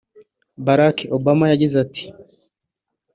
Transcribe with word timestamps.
Barack 0.65 0.97
Obama 1.17 1.45
yagize 1.51 1.75
ati 1.85 2.03